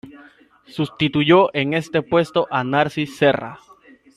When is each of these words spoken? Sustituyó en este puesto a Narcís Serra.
Sustituyó 0.65 1.51
en 1.53 1.75
este 1.75 2.01
puesto 2.01 2.47
a 2.49 2.63
Narcís 2.63 3.17
Serra. 3.17 3.59